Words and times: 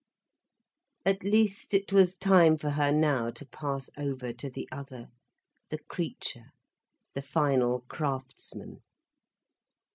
At 1.05 1.23
least, 1.23 1.75
it 1.75 1.93
was 1.93 2.15
time 2.17 2.57
for 2.57 2.71
her 2.71 2.91
now 2.91 3.29
to 3.29 3.45
pass 3.45 3.87
over 3.99 4.33
to 4.33 4.49
the 4.49 4.67
other, 4.71 5.09
the 5.69 5.77
creature, 5.77 6.47
the 7.13 7.21
final 7.21 7.81
craftsman. 7.81 8.81